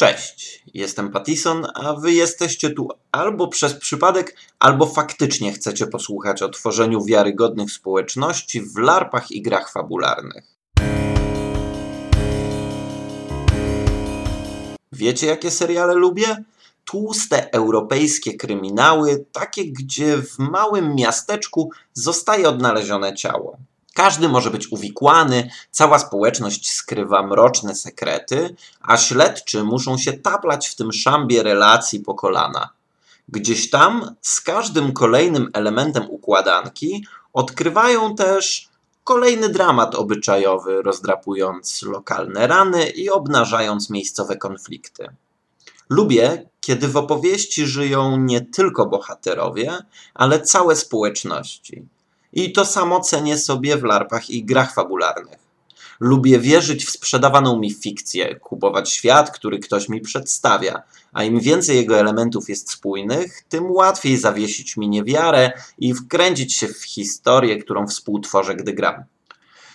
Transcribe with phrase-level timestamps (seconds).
[0.00, 6.48] Cześć, jestem Pattison, a wy jesteście tu albo przez przypadek, albo faktycznie chcecie posłuchać o
[6.48, 10.44] tworzeniu wiarygodnych społeczności w larpach i grach fabularnych.
[14.92, 16.44] Wiecie, jakie seriale lubię?
[16.84, 23.56] Tłuste europejskie kryminały, takie, gdzie w małym miasteczku zostaje odnalezione ciało.
[23.94, 30.76] Każdy może być uwikłany, cała społeczność skrywa mroczne sekrety, a śledczy muszą się taplać w
[30.76, 32.68] tym szambie relacji po kolana.
[33.28, 38.68] Gdzieś tam, z każdym kolejnym elementem układanki, odkrywają też
[39.04, 45.08] kolejny dramat obyczajowy, rozdrapując lokalne rany i obnażając miejscowe konflikty.
[45.88, 49.78] Lubię, kiedy w opowieści żyją nie tylko bohaterowie,
[50.14, 51.88] ale całe społeczności
[52.32, 55.38] i to samo cenię sobie w larpach i grach fabularnych.
[56.00, 61.76] Lubię wierzyć w sprzedawaną mi fikcję, kupować świat, który ktoś mi przedstawia, a im więcej
[61.76, 67.86] jego elementów jest spójnych, tym łatwiej zawiesić mi niewiarę i wkręcić się w historię, którą
[67.86, 69.04] współtworzę, gdy gram.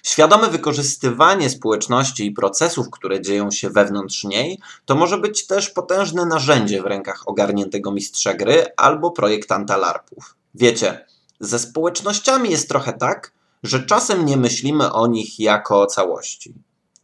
[0.03, 6.25] Świadome wykorzystywanie społeczności i procesów, które dzieją się wewnątrz niej, to może być też potężne
[6.25, 10.35] narzędzie w rękach ogarniętego mistrza gry albo projektanta larpów.
[10.55, 11.05] Wiecie,
[11.39, 13.31] ze społecznościami jest trochę tak,
[13.64, 16.53] że czasem nie myślimy o nich jako o całości.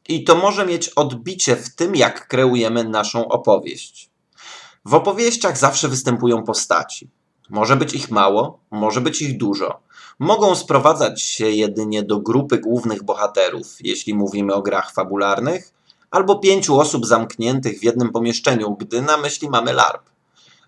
[0.07, 4.09] I to może mieć odbicie w tym, jak kreujemy naszą opowieść.
[4.85, 7.09] W opowieściach zawsze występują postaci.
[7.49, 9.79] Może być ich mało, może być ich dużo.
[10.19, 15.73] Mogą sprowadzać się jedynie do grupy głównych bohaterów, jeśli mówimy o grach fabularnych,
[16.11, 20.09] albo pięciu osób zamkniętych w jednym pomieszczeniu, gdy na myśli mamy LARP.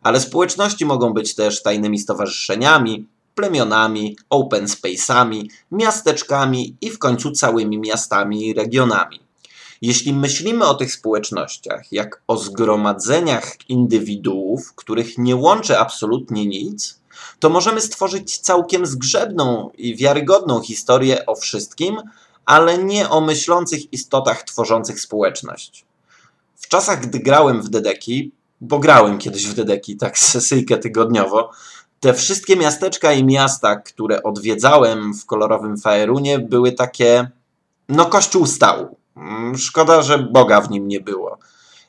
[0.02, 7.78] Ale społeczności mogą być też tajnymi stowarzyszeniami, plemionami, open space'ami, miasteczkami i w końcu całymi
[7.78, 9.20] miastami i regionami.
[9.82, 17.00] Jeśli myślimy o tych społecznościach jak o zgromadzeniach indywiduów, których nie łączy absolutnie nic,
[17.40, 21.98] to możemy stworzyć całkiem zgrzebną i wiarygodną historię o wszystkim,
[22.46, 25.86] ale nie o myślących istotach tworzących społeczność.
[26.56, 31.52] W czasach, gdy grałem w Dedeki, bo grałem kiedyś w Dedeki, tak sesyjkę tygodniowo,
[32.04, 37.30] te wszystkie miasteczka i miasta, które odwiedzałem w kolorowym Faerunie, były takie.
[37.90, 38.96] No, kościół stał.
[39.18, 41.38] Mm, szkoda, że Boga w nim nie było.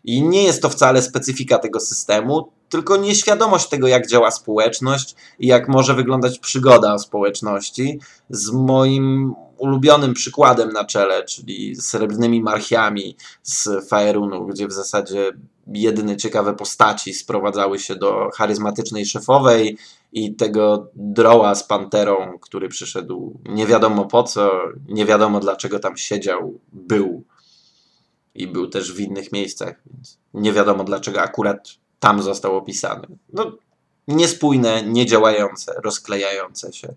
[0.04, 5.46] I nie jest to wcale specyfika tego systemu, tylko nieświadomość tego, jak działa społeczność i
[5.46, 13.88] jak może wyglądać przygoda społeczności, z moim ulubionym przykładem na czele, czyli srebrnymi marchiami z
[13.88, 15.32] Faerunu, gdzie w zasadzie
[15.66, 19.78] jedyne ciekawe postaci sprowadzały się do charyzmatycznej szefowej
[20.12, 24.50] i tego droła z panterą, który przyszedł nie wiadomo po co,
[24.88, 27.22] nie wiadomo dlaczego tam siedział, był.
[28.34, 31.68] I był też w innych miejscach, więc nie wiadomo dlaczego akurat
[32.00, 33.06] tam został opisany.
[33.32, 33.52] No,
[34.08, 36.94] niespójne, niedziałające, rozklejające się.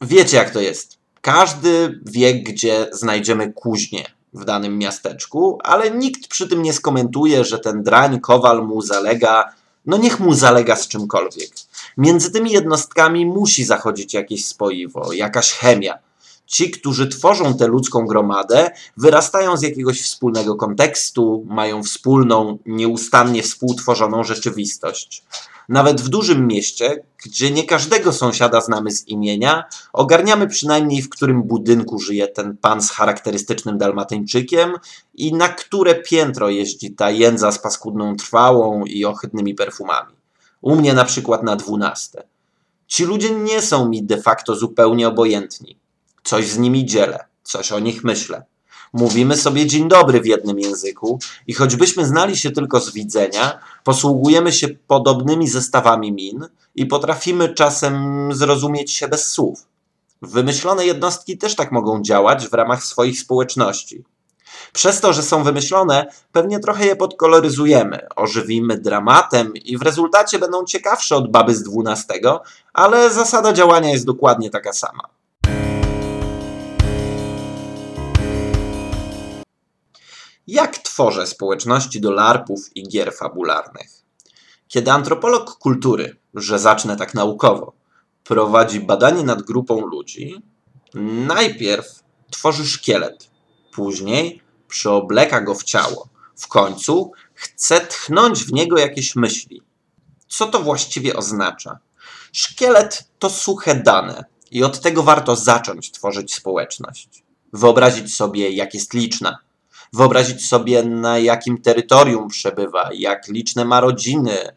[0.00, 0.98] Wiecie jak to jest.
[1.20, 7.58] Każdy wie, gdzie znajdziemy kuźnię w danym miasteczku, ale nikt przy tym nie skomentuje, że
[7.58, 9.52] ten drań, kowal mu zalega,
[9.86, 11.50] no niech mu zalega z czymkolwiek.
[11.96, 15.98] Między tymi jednostkami musi zachodzić jakieś spoiwo, jakaś chemia.
[16.46, 24.24] Ci, którzy tworzą tę ludzką gromadę, wyrastają z jakiegoś wspólnego kontekstu, mają wspólną, nieustannie współtworzoną
[24.24, 25.24] rzeczywistość.
[25.68, 31.42] Nawet w dużym mieście, gdzie nie każdego sąsiada znamy z imienia, ogarniamy przynajmniej w którym
[31.42, 34.72] budynku żyje ten pan z charakterystycznym dalmatyńczykiem
[35.14, 40.14] i na które piętro jeździ ta jędza z paskudną trwałą i ohydnymi perfumami.
[40.60, 42.22] U mnie na przykład na dwunaste.
[42.86, 45.76] Ci ludzie nie są mi de facto zupełnie obojętni.
[46.24, 48.42] Coś z nimi dzielę, coś o nich myślę.
[48.92, 54.52] Mówimy sobie dzień dobry w jednym języku i choćbyśmy znali się tylko z widzenia, posługujemy
[54.52, 59.66] się podobnymi zestawami min i potrafimy czasem zrozumieć się bez słów.
[60.22, 64.04] Wymyślone jednostki też tak mogą działać w ramach swoich społeczności.
[64.72, 70.64] Przez to, że są wymyślone, pewnie trochę je podkoloryzujemy, ożywimy dramatem i w rezultacie będą
[70.64, 72.42] ciekawsze od baby z dwunastego,
[72.72, 75.17] ale zasada działania jest dokładnie taka sama.
[80.50, 83.90] Jak tworzę społeczności do larpów i gier fabularnych?
[84.68, 87.72] Kiedy antropolog kultury, że zacznę tak naukowo,
[88.24, 90.42] prowadzi badanie nad grupą ludzi,
[91.26, 93.30] najpierw tworzy szkielet,
[93.72, 96.08] później przyobleka go w ciało.
[96.36, 99.62] W końcu chce tchnąć w niego jakieś myśli.
[100.28, 101.78] Co to właściwie oznacza?
[102.32, 107.24] Szkielet to suche dane i od tego warto zacząć tworzyć społeczność.
[107.52, 109.38] Wyobrazić sobie, jak jest liczna,
[109.92, 114.54] wyobrazić sobie na jakim terytorium przebywa, jak liczne ma rodziny, e,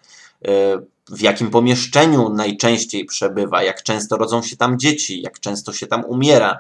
[1.09, 6.05] w jakim pomieszczeniu najczęściej przebywa, jak często rodzą się tam dzieci, jak często się tam
[6.05, 6.59] umiera,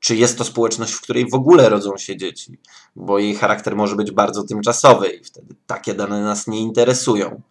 [0.00, 2.58] czy jest to społeczność, w której w ogóle rodzą się dzieci,
[2.96, 7.42] bo jej charakter może być bardzo tymczasowy i wtedy takie dane nas nie interesują.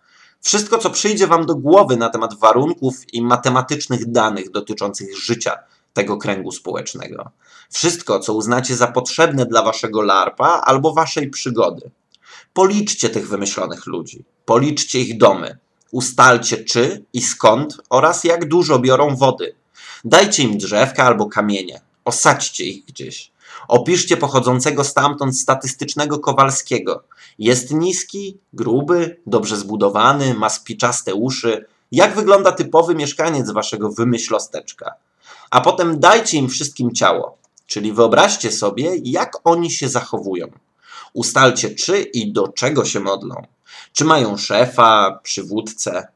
[0.41, 5.57] Wszystko, co przyjdzie Wam do głowy na temat warunków i matematycznych danych dotyczących życia
[5.93, 7.31] tego kręgu społecznego.
[7.71, 11.91] Wszystko, co uznacie za potrzebne dla Waszego LARPa albo Waszej przygody.
[12.53, 15.57] Policzcie tych wymyślonych ludzi, policzcie ich domy,
[15.91, 19.55] ustalcie czy i skąd oraz jak dużo biorą wody.
[20.05, 23.31] Dajcie im drzewka albo kamienie, osadźcie ich gdzieś.
[23.67, 27.03] Opiszcie pochodzącego stamtąd statystycznego Kowalskiego.
[27.39, 31.65] Jest niski, gruby, dobrze zbudowany, ma spiczaste uszy.
[31.91, 34.91] Jak wygląda typowy mieszkaniec waszego wymyślosteczka?
[35.51, 37.40] A potem dajcie im wszystkim ciało,
[37.71, 40.47] czyli wyobraźcie sobie, jak oni się zachowują.
[41.13, 43.35] Ustalcie, czy i do czego się modlą.
[43.93, 46.07] Czy mają szefa, przywódcę,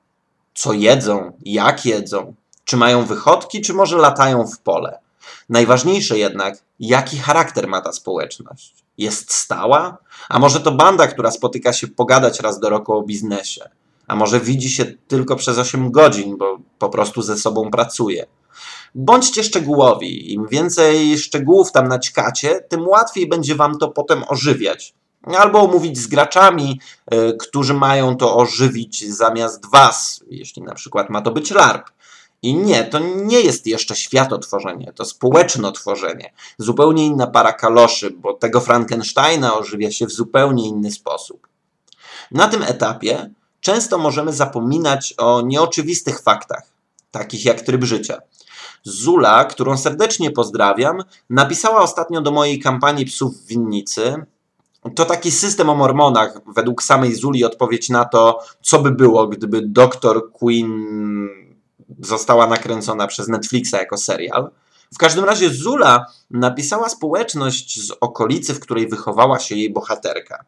[0.53, 2.33] co jedzą, jak jedzą,
[2.65, 4.99] czy mają wychodki, czy może latają w pole.
[5.49, 8.73] Najważniejsze jednak, jaki charakter ma ta społeczność.
[8.97, 9.97] Jest stała?
[10.29, 13.69] A może to banda, która spotyka się pogadać raz do roku o biznesie?
[14.07, 18.25] A może widzi się tylko przez 8 godzin, bo po prostu ze sobą pracuje?
[18.97, 20.33] Bądźcie szczegółowi.
[20.33, 24.93] Im więcej szczegółów tam naćkacie, tym łatwiej będzie wam to potem ożywiać.
[25.37, 26.79] Albo omówić z graczami,
[27.13, 31.89] y, którzy mają to ożywić zamiast was, jeśli na przykład ma to być LARP.
[32.41, 36.33] I nie, to nie jest jeszcze światotworzenie, to społecznotworzenie.
[36.57, 41.47] Zupełnie inna para kaloszy, bo tego Frankensteina ożywia się w zupełnie inny sposób.
[42.31, 46.63] Na tym etapie często możemy zapominać o nieoczywistych faktach,
[47.11, 48.21] takich jak tryb życia.
[48.85, 54.25] Zula, którą serdecznie pozdrawiam, napisała ostatnio do mojej kampanii Psów w Winnicy.
[54.95, 59.61] To taki system o mormonach, według samej Zuli odpowiedź na to, co by było, gdyby
[59.61, 60.87] doktor Queen
[61.99, 64.51] została nakręcona przez Netflixa jako serial.
[64.93, 70.45] W każdym razie Zula napisała społeczność z okolicy, w której wychowała się jej bohaterka.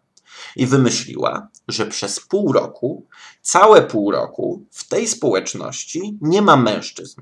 [0.55, 3.05] I wymyśliła, że przez pół roku,
[3.41, 7.21] całe pół roku, w tej społeczności nie ma mężczyzn.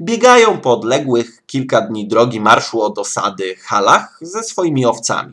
[0.00, 5.32] Biegają po odległych kilka dni drogi marszu od osady halach ze swoimi owcami.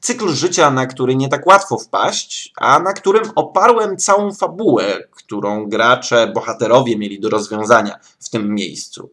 [0.00, 5.68] Cykl życia, na który nie tak łatwo wpaść, a na którym oparłem całą fabułę, którą
[5.68, 9.10] gracze, bohaterowie mieli do rozwiązania w tym miejscu.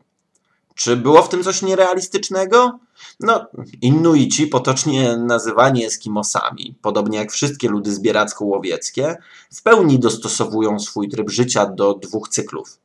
[0.75, 2.79] Czy było w tym coś nierealistycznego?
[3.19, 3.45] No,
[3.81, 9.15] Inuici, potocznie nazywani Eskimosami, podobnie jak wszystkie ludy zbieracko-łowieckie,
[9.53, 12.77] w pełni dostosowują swój tryb życia do dwóch cyklów.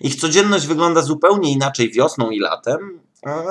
[0.00, 3.00] Ich codzienność wygląda zupełnie inaczej wiosną i latem,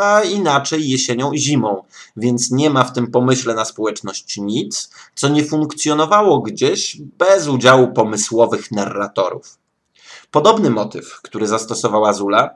[0.01, 1.83] a inaczej jesienią i zimą,
[2.17, 7.93] więc nie ma w tym pomyśle na społeczność nic, co nie funkcjonowało gdzieś bez udziału
[7.93, 9.57] pomysłowych narratorów.
[10.31, 12.49] Podobny motyw, który zastosowała Zula,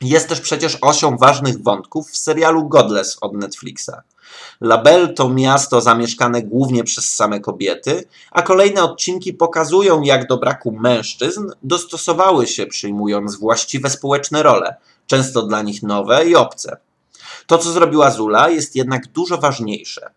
[0.00, 3.92] jest też przecież osią ważnych wątków w serialu Godless od Netflixa.
[4.60, 10.72] Label to miasto zamieszkane głównie przez same kobiety, a kolejne odcinki pokazują, jak do braku
[10.72, 14.76] mężczyzn dostosowały się, przyjmując właściwe społeczne role,
[15.06, 16.76] często dla nich nowe i obce.
[17.46, 20.10] To, co zrobiła Zula, jest jednak dużo ważniejsze.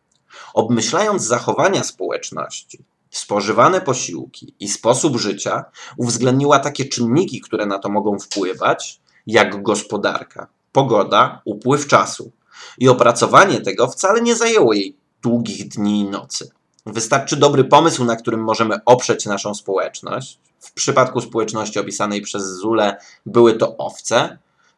[0.54, 2.80] Obmyślając zachowania społeczności,
[3.10, 5.65] spożywane posiłki i sposób życia,
[5.98, 12.32] uwzględniła takie czynniki, które na to mogą wpływać, jak gospodarka, pogoda, upływ czasu.
[12.77, 16.51] I opracowanie tego wcale nie zajęło jej długich dni i nocy.
[16.86, 20.39] Wystarczy dobry pomysł, na którym możemy oprzeć naszą społeczność.
[20.60, 24.38] W przypadku społeczności opisanej przez Zule były to owce,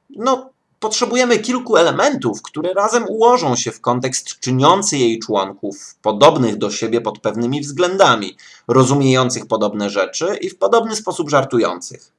[0.09, 0.49] no,
[0.79, 7.01] potrzebujemy kilku elementów, które razem ułożą się w kontekst czyniący jej członków podobnych do siebie
[7.01, 8.37] pod pewnymi względami,
[8.67, 12.11] rozumiejących podobne rzeczy i w podobny sposób żartujących.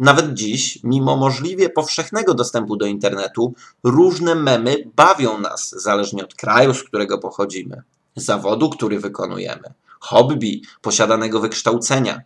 [0.00, 3.54] Nawet dziś, mimo możliwie powszechnego dostępu do internetu,
[3.84, 7.82] różne memy bawią nas, zależnie od kraju, z którego pochodzimy,
[8.16, 12.20] zawodu, który wykonujemy, hobby, posiadanego wykształcenia,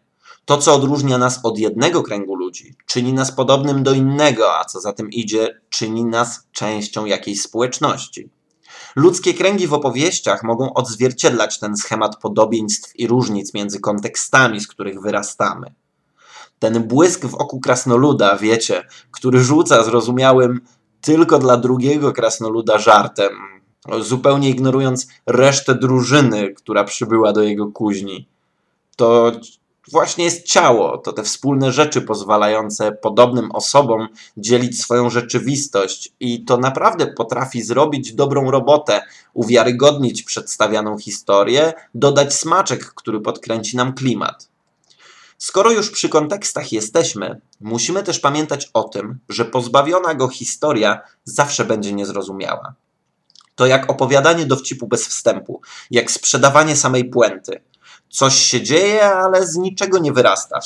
[0.44, 4.80] to, co odróżnia nas od jednego kręgu ludzi, czyni nas podobnym do innego, a co
[4.80, 8.30] za tym idzie, czyni nas częścią jakiejś społeczności.
[8.96, 15.00] Ludzkie kręgi w opowieściach mogą odzwierciedlać ten schemat podobieństw i różnic między kontekstami, z których
[15.00, 15.74] wyrastamy.
[16.58, 20.60] Ten błysk w oku krasnoluda, wiecie, który rzuca zrozumiałym
[21.00, 23.32] tylko dla drugiego krasnoluda żartem,
[24.00, 28.28] zupełnie ignorując resztę drużyny, która przybyła do jego kuźni.
[28.96, 29.32] To
[29.90, 30.98] właśnie jest ciało.
[30.98, 38.12] To te wspólne rzeczy pozwalające podobnym osobom dzielić swoją rzeczywistość i to naprawdę potrafi zrobić
[38.12, 39.02] dobrą robotę,
[39.34, 44.53] uwiarygodnić przedstawianą historię, dodać smaczek, który podkręci nam klimat.
[45.38, 51.64] Skoro już przy kontekstach jesteśmy, musimy też pamiętać o tym, że pozbawiona go historia zawsze
[51.64, 52.74] będzie niezrozumiała.
[53.54, 55.60] To jak opowiadanie dowcipu bez wstępu,
[55.90, 57.62] jak sprzedawanie samej puenty.
[58.08, 60.60] Coś się dzieje, ale z niczego nie wyrasta.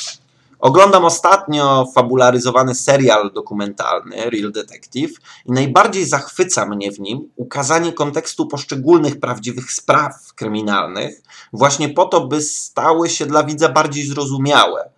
[0.58, 5.12] Oglądam ostatnio fabularyzowany serial dokumentalny Real Detective
[5.46, 11.22] i najbardziej zachwyca mnie w nim ukazanie kontekstu poszczególnych prawdziwych spraw kryminalnych,
[11.52, 14.90] właśnie po to, by stały się dla widza bardziej zrozumiałe.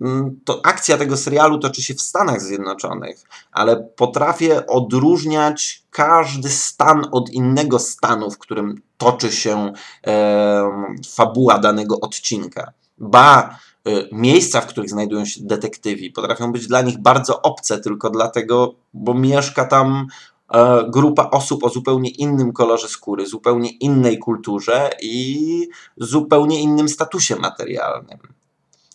[0.00, 7.06] Mm, to akcja tego serialu toczy się w Stanach Zjednoczonych, ale potrafię odróżniać każdy stan
[7.12, 9.72] od innego stanu, w którym toczy się
[10.06, 12.72] e, fabuła danego odcinka.
[12.98, 13.58] Ba,
[14.12, 19.14] miejsca, w których znajdują się detektywi, potrafią być dla nich bardzo obce tylko dlatego, bo
[19.14, 20.06] mieszka tam
[20.54, 27.36] e, grupa osób o zupełnie innym kolorze skóry, zupełnie innej kulturze i zupełnie innym statusie
[27.36, 28.35] materialnym.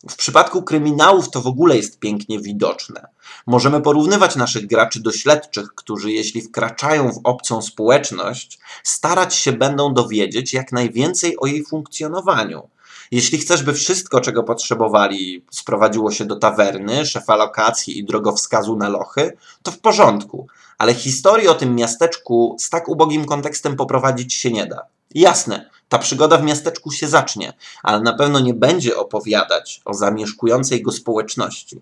[0.10, 3.08] W przypadku kryminałów to w ogóle jest pięknie widoczne.
[3.48, 9.93] Możemy porównywać naszych graczy do śledczych, którzy jeśli wkraczają w obcą społeczność, starać się będą
[9.93, 12.70] dowiedzieć jak najwięcej o jej funkcjonowaniu.
[13.12, 18.89] Jeśli chcesz, by wszystko, czego potrzebowali, sprowadziło się do tawerny, szefa lokacji i drogowskazu na
[18.89, 24.51] lochy, to w porządku, ale historii o tym miasteczku z tak ubogim kontekstem poprowadzić się
[24.51, 24.81] nie da.
[25.15, 30.82] Jasne, ta przygoda w miasteczku się zacznie, ale na pewno nie będzie opowiadać o zamieszkującej
[30.82, 31.82] go społeczności.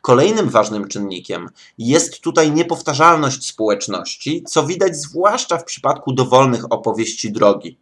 [0.00, 7.78] Kolejnym ważnym czynnikiem jest tutaj niepowtarzalność społeczności, co widać zwłaszcza w przypadku dowolnych opowieści drogi.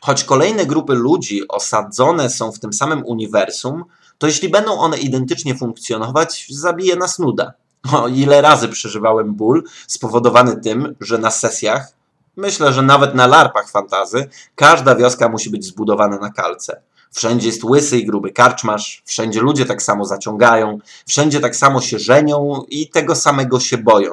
[0.00, 3.84] Choć kolejne grupy ludzi osadzone są w tym samym uniwersum,
[4.18, 7.52] to jeśli będą one identycznie funkcjonować, zabije nas nuda.
[7.92, 11.97] O ile razy przeżywałem ból spowodowany tym, że na sesjach
[12.38, 16.82] Myślę, że nawet na larpach fantazy każda wioska musi być zbudowana na kalce.
[17.10, 21.98] Wszędzie jest łysy i gruby karczmasz, wszędzie ludzie tak samo zaciągają, wszędzie tak samo się
[21.98, 24.12] żenią i tego samego się boją.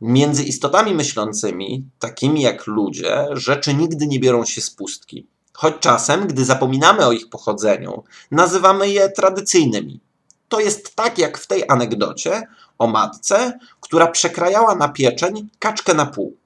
[0.00, 5.26] Między istotami myślącymi, takimi jak ludzie, rzeczy nigdy nie biorą się z pustki.
[5.52, 10.00] Choć czasem, gdy zapominamy o ich pochodzeniu, nazywamy je tradycyjnymi.
[10.48, 12.42] To jest tak jak w tej anegdocie
[12.78, 16.36] o matce, która przekrajała na pieczeń kaczkę na pół.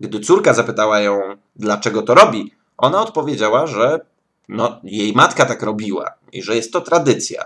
[0.00, 1.20] Gdy córka zapytała ją,
[1.56, 4.00] dlaczego to robi, ona odpowiedziała, że
[4.48, 7.44] no, jej matka tak robiła i że jest to tradycja.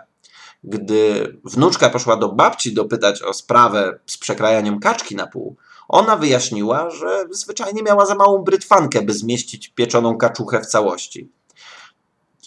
[0.64, 5.56] Gdy wnuczka poszła do babci dopytać o sprawę z przekrajaniem kaczki na pół,
[5.88, 11.30] ona wyjaśniła, że zwyczajnie miała za małą brytwankę, by zmieścić pieczoną kaczuchę w całości.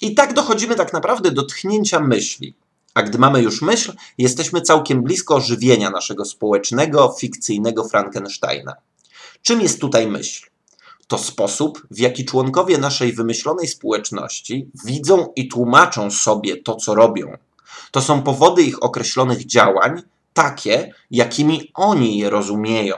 [0.01, 2.55] I tak dochodzimy tak naprawdę do tchnięcia myśli.
[2.93, 8.73] A gdy mamy już myśl, jesteśmy całkiem blisko ożywienia naszego społecznego, fikcyjnego Frankensteina.
[9.43, 10.45] Czym jest tutaj myśl?
[11.07, 17.37] To sposób, w jaki członkowie naszej wymyślonej społeczności widzą i tłumaczą sobie to, co robią.
[17.91, 20.01] To są powody ich określonych działań,
[20.33, 22.95] takie, jakimi oni je rozumieją.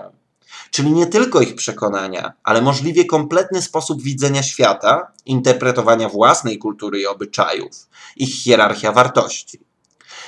[0.72, 7.08] Czyli nie tylko ich przekonania, ale możliwie kompletny sposób widzenia świata, interpretowania własnej kultury i
[7.08, 9.60] obyczajów, ich hierarchia wartości.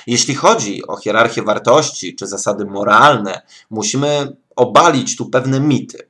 [0.06, 6.07] Jeśli chodzi o hierarchię wartości czy zasady moralne, musimy obalić tu pewne mity.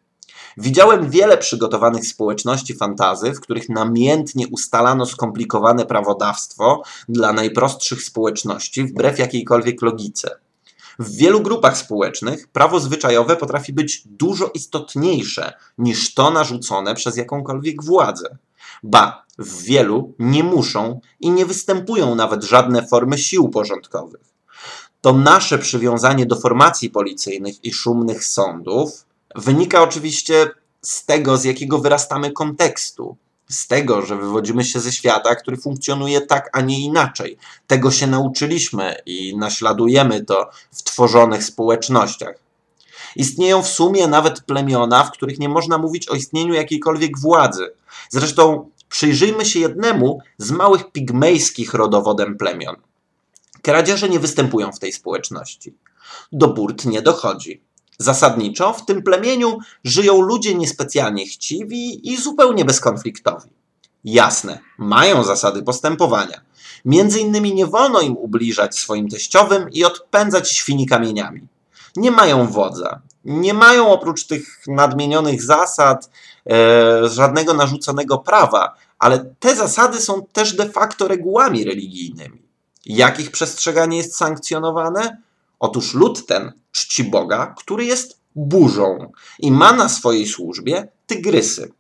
[0.61, 9.19] Widziałem wiele przygotowanych społeczności fantazy, w których namiętnie ustalano skomplikowane prawodawstwo dla najprostszych społeczności, wbrew
[9.19, 10.31] jakiejkolwiek logice.
[10.99, 17.85] W wielu grupach społecznych prawo zwyczajowe potrafi być dużo istotniejsze niż to narzucone przez jakąkolwiek
[17.85, 18.37] władzę.
[18.83, 24.35] Ba, w wielu nie muszą i nie występują nawet żadne formy sił porządkowych.
[25.01, 29.08] To nasze przywiązanie do formacji policyjnych i szumnych sądów
[29.39, 30.51] wynika oczywiście
[30.83, 33.17] z tego, z jakiego wyrastamy kontekstu.
[33.49, 37.39] Z tego, że wywodzimy się ze świata, który funkcjonuje tak, a nie inaczej.
[37.67, 42.35] Tego się nauczyliśmy i naśladujemy to w tworzonych społecznościach.
[43.17, 47.71] Istnieją w sumie nawet plemiona, w których nie można mówić o istnieniu jakiejkolwiek władzy.
[48.11, 52.77] Zresztą przyjrzyjmy się jednemu z małych pigmejskich rodowodem plemion.
[53.63, 55.75] Kradzieże nie występują w tej społeczności.
[56.33, 57.68] Do burt nie dochodzi.
[57.99, 63.49] Zasadniczo w tym plemieniu żyją ludzie niespecjalnie chciwi i zupełnie bezkonfliktowi.
[64.05, 66.41] Jasne, mają zasady postępowania.
[66.85, 71.49] Między innymi nie wolno im ubliżać swoim teściowym i odpędzać świni kamieniami.
[71.97, 73.01] Nie mają wodza.
[73.25, 76.11] Nie mają oprócz tych nadmienionych zasad
[76.51, 82.43] e, żadnego narzuconego prawa, ale te zasady są też de facto regułami religijnymi.
[82.87, 85.23] Jak ich przestrzeganie jest sankcjonowane?
[85.59, 91.73] Otóż lud ten czci Boga, który jest burzą i ma na swojej służbie tygrysy.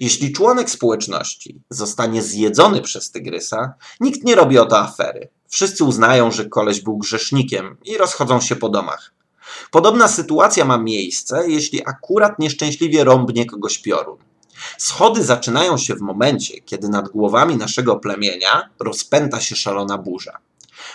[0.00, 5.28] Jeśli członek społeczności zostanie zjedzony przez tygrysa, nikt nie robi o to afery.
[5.48, 9.12] Wszyscy uznają, że koleś był grzesznikiem i rozchodzą się po domach.
[9.70, 14.18] Podobna sytuacja ma miejsce, jeśli akurat nieszczęśliwie rąbnie kogoś piorun.
[14.78, 20.38] Schody zaczynają się w momencie, kiedy nad głowami naszego plemienia rozpęta się szalona burza.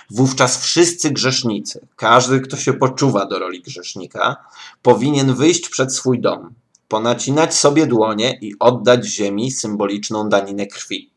[0.10, 4.36] Wówczas wszyscy grzesznicy, każdy, kto się poczuwa do roli grzesznika,
[4.82, 6.54] powinien wyjść przed swój dom,
[6.88, 11.12] ponacinać sobie dłonie i oddać ziemi symboliczną daninę krwi.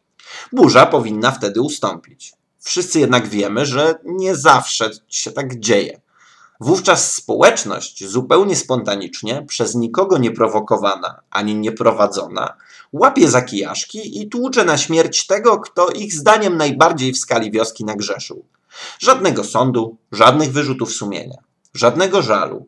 [0.53, 2.33] Burza powinna wtedy ustąpić.
[2.61, 6.01] Wszyscy jednak wiemy, że nie zawsze się tak dzieje.
[6.61, 12.57] Wówczas społeczność zupełnie spontanicznie, przez nikogo nie prowokowana ani nie prowadzona,
[12.93, 17.85] łapie za kijaszki i tłucze na śmierć tego, kto ich zdaniem najbardziej w skali wioski
[17.85, 18.45] nagrzeszył.
[18.99, 21.37] Żadnego sądu, żadnych wyrzutów sumienia,
[21.75, 22.67] żadnego żalu.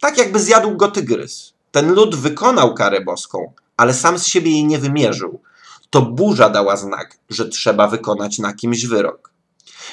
[0.00, 1.52] Tak jakby zjadł go tygrys.
[1.70, 5.40] Ten lud wykonał karę boską, ale sam z siebie jej nie wymierzył.
[5.90, 9.32] To burza dała znak, że trzeba wykonać na kimś wyrok.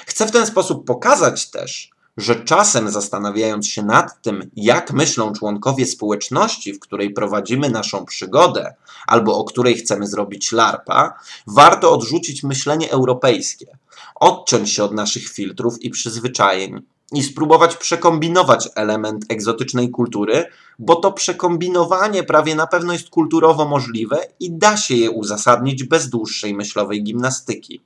[0.06, 5.86] Chcę w ten sposób pokazać też, że czasem zastanawiając się nad tym, jak myślą członkowie
[5.86, 8.74] społeczności, w której prowadzimy naszą przygodę,
[9.08, 11.14] albo o której chcemy zrobić larpa,
[11.48, 13.78] warto odrzucić myślenie europejskie,
[14.20, 16.82] odciąć się od naszych filtrów i przyzwyczajeń
[17.14, 20.46] i spróbować przekombinować element egzotycznej kultury,
[20.80, 26.10] bo to przekombinowanie prawie na pewno jest kulturowo możliwe i da się je uzasadnić bez
[26.10, 27.82] dłuższej myślowej gimnastyki.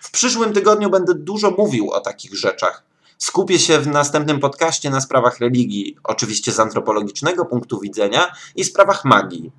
[0.00, 2.84] W przyszłym tygodniu będę dużo mówił o takich rzeczach.
[3.18, 9.04] Skupię się w następnym podcaście na sprawach religii, oczywiście z antropologicznego punktu widzenia, i sprawach
[9.04, 9.50] magii.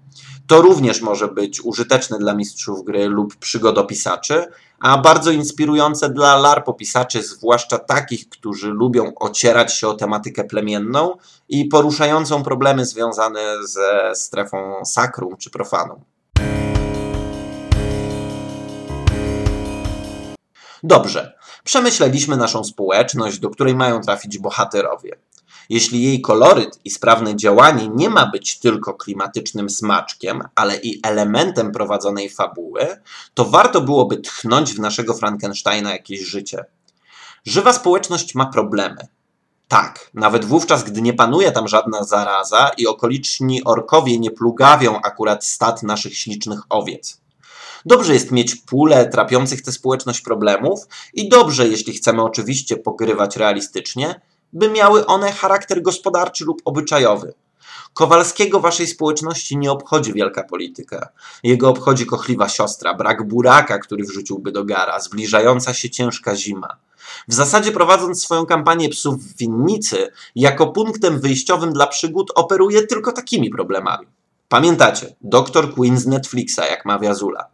[0.47, 4.45] To również może być użyteczne dla mistrzów gry lub przygodopisaczy,
[4.79, 11.17] a bardzo inspirujące dla larpopisaczy, zwłaszcza takich, którzy lubią ocierać się o tematykę plemienną
[11.49, 15.99] i poruszającą problemy związane ze strefą sakrum czy profanum.
[20.83, 25.17] Dobrze, przemyśleliśmy naszą społeczność, do której mają trafić bohaterowie.
[25.69, 31.71] Jeśli jej koloryt i sprawne działanie nie ma być tylko klimatycznym smaczkiem, ale i elementem
[31.71, 33.01] prowadzonej fabuły,
[33.34, 36.65] to warto byłoby tchnąć w naszego Frankensteina jakieś życie.
[37.45, 39.08] Żywa społeczność ma problemy.
[39.67, 45.45] Tak, nawet wówczas, gdy nie panuje tam żadna zaraza i okoliczni orkowie nie plugawią akurat
[45.45, 47.21] stat naszych ślicznych owiec.
[47.86, 50.80] Dobrze jest mieć pulę trapiących tę społeczność problemów
[51.13, 54.21] i dobrze, jeśli chcemy oczywiście pogrywać realistycznie,
[54.53, 57.34] by miały one charakter gospodarczy lub obyczajowy.
[57.93, 61.10] Kowalskiego waszej społeczności nie obchodzi wielka polityka.
[61.43, 66.77] Jego obchodzi kochliwa siostra, brak buraka, który wrzuciłby do gara, zbliżająca się ciężka zima.
[67.27, 73.12] W zasadzie prowadząc swoją kampanię psów w winnicy, jako punktem wyjściowym dla przygód operuje tylko
[73.12, 74.08] takimi problemami.
[74.49, 75.73] Pamiętacie, Dr.
[75.73, 77.47] Queen z Netflixa, jak mawia Zula.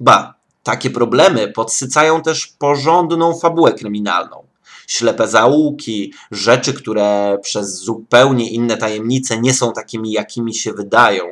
[0.00, 4.45] Ba, takie problemy podsycają też porządną fabułę kryminalną
[4.86, 11.24] ślepe zaułki, rzeczy, które przez zupełnie inne tajemnice nie są takimi, jakimi się wydają.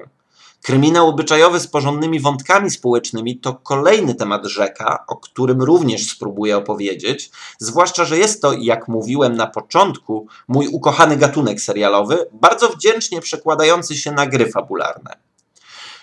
[0.63, 7.31] Kryminał obyczajowy z porządnymi wątkami społecznymi to kolejny temat rzeka, o którym również spróbuję opowiedzieć,
[7.59, 13.97] zwłaszcza, że jest to, jak mówiłem na początku, mój ukochany gatunek serialowy, bardzo wdzięcznie przekładający
[13.97, 15.17] się na gry fabularne.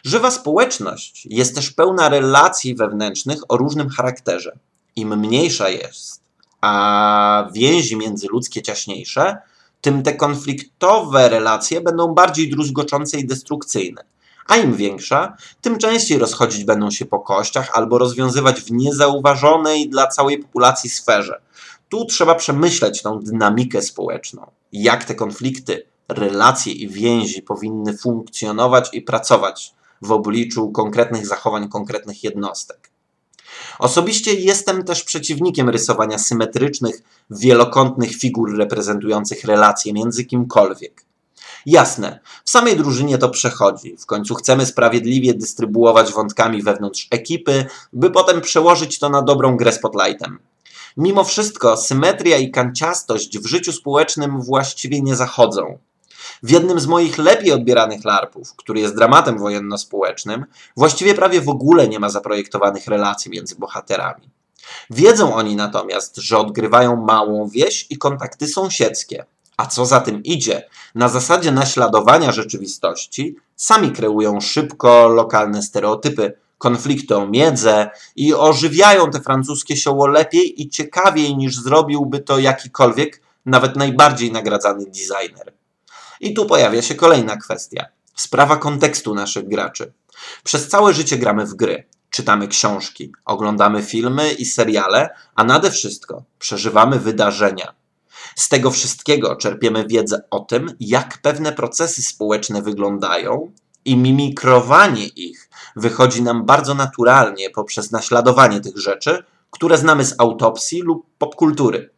[0.04, 4.60] Żywa społeczność jest też pełna relacji wewnętrznych o różnym charakterze.
[4.96, 6.21] Im mniejsza jest,
[6.62, 9.38] a więzi międzyludzkie ciaśniejsze,
[9.82, 14.04] tym te konfliktowe relacje będą bardziej druzgoczące i destrukcyjne.
[14.47, 20.08] A im większa, tym częściej rozchodzić będą się po kościach albo rozwiązywać w niezauważonej dla
[20.08, 21.41] całej populacji sferze.
[21.89, 24.52] Tu trzeba przemyśleć tą dynamikę społeczną.
[24.71, 32.24] Jak te konflikty, relacje i więzi powinny funkcjonować i pracować w obliczu konkretnych zachowań konkretnych
[32.24, 32.91] jednostek.
[33.80, 41.06] Osobiście jestem też przeciwnikiem rysowania symetrycznych, wielokątnych figur reprezentujących relacje między kimkolwiek.
[41.66, 43.98] Jasne, w samej drużynie to przechodzi.
[43.98, 49.72] W końcu chcemy sprawiedliwie dystrybuować wątkami wewnątrz ekipy, by potem przełożyć to na dobrą grę
[49.72, 50.40] spotlightem.
[50.98, 55.78] Mimo wszystko symetria i kanciastość w życiu społecznym właściwie nie zachodzą.
[56.43, 60.45] W jednym z moich lepiej odbieranych larpów, który jest dramatem wojenno-społecznym,
[60.77, 64.30] właściwie prawie w ogóle nie ma zaprojektowanych relacji między bohaterami.
[64.89, 69.25] Wiedzą oni natomiast, że odgrywają małą wieś i kontakty sąsiedzkie,
[69.58, 77.15] a co za tym idzie, na zasadzie naśladowania rzeczywistości, sami kreują szybko lokalne stereotypy, konflikty
[77.15, 83.75] o miedzę i ożywiają te francuskie sioło lepiej i ciekawiej niż zrobiłby to jakikolwiek, nawet
[83.75, 85.54] najbardziej nagradzany designer.
[86.22, 87.86] I tu pojawia się kolejna kwestia.
[88.16, 89.94] Sprawa kontekstu naszych graczy.
[90.44, 96.24] Przez całe życie gramy w gry, czytamy książki, oglądamy filmy i seriale, a nade wszystko
[96.40, 97.74] przeżywamy wydarzenia.
[98.36, 103.52] Z tego wszystkiego czerpiemy wiedzę o tym, jak pewne procesy społeczne wyglądają,
[103.86, 110.82] i mimikrowanie ich wychodzi nam bardzo naturalnie poprzez naśladowanie tych rzeczy, które znamy z autopsji
[110.82, 111.90] lub popkultury.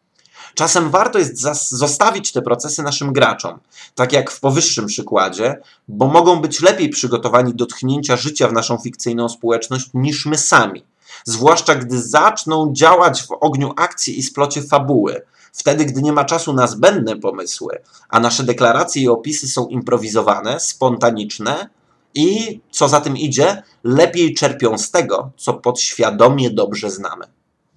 [0.55, 3.59] Czasem warto jest zostawić te procesy naszym graczom,
[3.95, 8.77] tak jak w powyższym przykładzie, bo mogą być lepiej przygotowani do tchnięcia życia w naszą
[8.77, 10.85] fikcyjną społeczność niż my sami.
[11.25, 15.21] Zwłaszcza gdy zaczną działać w ogniu akcji i splocie fabuły.
[15.53, 20.59] Wtedy, gdy nie ma czasu na zbędne pomysły, a nasze deklaracje i opisy są improwizowane,
[20.59, 21.69] spontaniczne
[22.15, 27.25] i, co za tym idzie, lepiej czerpią z tego, co podświadomie dobrze znamy.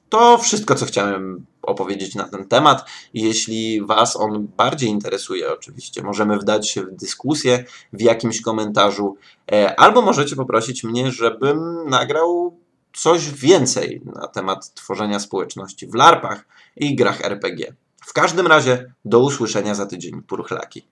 [0.08, 2.84] To wszystko, co chciałem opowiedzieć na ten temat.
[3.14, 9.16] Jeśli Was on bardziej interesuje, oczywiście, możemy wdać się w dyskusję w jakimś komentarzu,
[9.52, 12.56] e, albo możecie poprosić mnie, żebym nagrał
[12.94, 17.74] coś więcej na temat tworzenia społeczności w LARPach i grach RPG.
[18.06, 20.86] W każdym razie do usłyszenia za tydzień, purchlaki.